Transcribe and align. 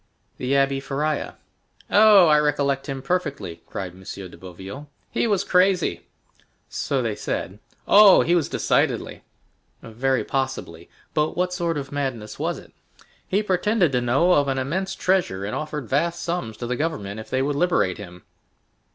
"The 0.39 0.53
Abbé 0.53 0.81
Faria." 0.81 1.35
"Oh, 1.91 2.25
I 2.25 2.39
recollect 2.39 2.89
him 2.89 3.03
perfectly," 3.03 3.61
cried 3.67 3.91
M. 3.93 4.01
de 4.03 4.35
Boville; 4.35 4.89
"he 5.11 5.27
was 5.27 5.43
crazy." 5.43 6.07
"So 6.67 7.03
they 7.03 7.13
said." 7.13 7.59
"Oh, 7.87 8.21
he 8.21 8.33
was, 8.33 8.49
decidedly." 8.49 9.21
"Very 9.83 10.23
possibly; 10.23 10.89
but 11.13 11.37
what 11.37 11.53
sort 11.53 11.77
of 11.77 11.91
madness 11.91 12.39
was 12.39 12.57
it?" 12.57 12.73
"He 13.27 13.43
pretended 13.43 13.91
to 13.91 14.01
know 14.01 14.31
of 14.33 14.47
an 14.47 14.57
immense 14.57 14.95
treasure, 14.95 15.45
and 15.45 15.55
offered 15.55 15.87
vast 15.87 16.23
sums 16.23 16.57
to 16.57 16.65
the 16.65 16.75
government 16.75 17.19
if 17.19 17.29
they 17.29 17.43
would 17.43 17.55
liberate 17.55 17.99
him." 17.99 18.23